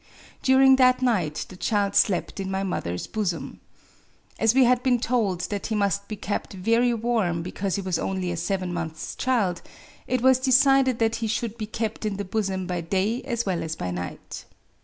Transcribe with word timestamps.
During 0.41 0.77
that 0.77 1.03
night 1.03 1.45
the 1.49 1.55
child 1.55 1.93
slept 1.95 2.39
in 2.39 2.49
my 2.49 2.63
mother's 2.63 3.05
bosom. 3.05 3.59
As 4.39 4.55
we 4.55 4.63
had 4.63 4.81
been 4.81 4.97
told 4.99 5.41
that 5.51 5.67
he 5.67 5.75
must 5.75 6.07
be 6.07 6.15
kept 6.15 6.53
very 6.53 6.91
warm, 6.91 7.43
because 7.43 7.75
he 7.75 7.83
was 7.83 7.99
only 7.99 8.31
a 8.31 8.35
seven 8.37 8.73
months' 8.73 9.13
child, 9.13 9.61
it 10.07 10.21
was 10.23 10.39
decided 10.39 10.97
that 10.97 11.17
he 11.17 11.27
should 11.27 11.55
be 11.55 11.67
kept 11.67 12.03
in 12.03 12.17
the 12.17 12.25
bosom 12.25 12.65
by 12.65 12.81
day 12.81 13.21
as 13.25 13.45
well 13.45 13.61
as 13.61 13.75
by 13.75 13.91
night. 13.91 14.45